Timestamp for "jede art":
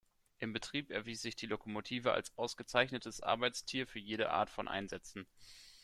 3.99-4.49